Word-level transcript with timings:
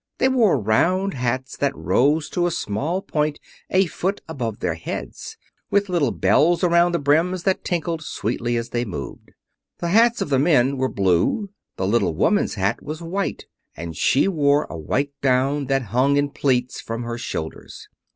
They 0.17 0.29
wore 0.29 0.59
round 0.59 1.13
hats 1.13 1.55
that 1.57 1.77
rose 1.77 2.27
to 2.31 2.47
a 2.47 2.49
small 2.49 3.03
point 3.03 3.39
a 3.69 3.85
foot 3.85 4.19
above 4.27 4.57
their 4.57 4.73
heads, 4.73 5.37
with 5.69 5.89
little 5.89 6.09
bells 6.09 6.63
around 6.63 6.93
the 6.93 6.97
brims 6.97 7.43
that 7.43 7.63
tinkled 7.63 8.01
sweetly 8.01 8.57
as 8.57 8.69
they 8.69 8.83
moved. 8.83 9.29
The 9.77 9.89
hats 9.89 10.19
of 10.19 10.29
the 10.29 10.39
men 10.39 10.77
were 10.77 10.89
blue; 10.89 11.51
the 11.77 11.85
little 11.85 12.15
woman's 12.15 12.55
hat 12.55 12.81
was 12.81 13.03
white, 13.03 13.45
and 13.77 13.95
she 13.95 14.27
wore 14.27 14.65
a 14.71 14.75
white 14.75 15.11
gown 15.21 15.67
that 15.67 15.83
hung 15.93 16.17
in 16.17 16.31
pleats 16.31 16.81
from 16.81 17.03
her 17.03 17.19
shoulders. 17.19 17.87